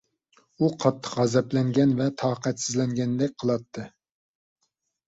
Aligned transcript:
ئۇ 0.63 0.69
قاتتىق 0.83 1.19
غەزەپلەنگەن 1.19 1.93
ۋە 2.01 2.09
تاقەتسىزلەنگەندەك 2.23 3.39
قىلاتتى. 3.45 3.89